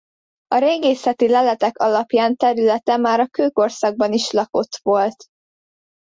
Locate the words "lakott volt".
4.31-5.25